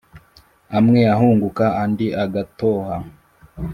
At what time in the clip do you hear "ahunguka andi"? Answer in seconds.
1.13-2.07